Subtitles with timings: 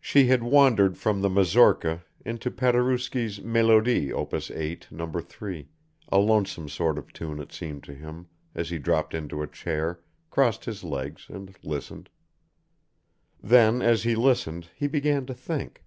[0.00, 4.34] She had wandered from the Mazurka into Paderewski's Mélodie Op.
[4.50, 4.88] 8.
[4.90, 5.08] No.
[5.12, 5.68] 3,
[6.10, 10.00] a lonesome sort of tune it seemed to him, as he dropped into a chair,
[10.28, 12.10] crossed his legs and listened.
[13.40, 15.84] Then as he listened he began to think.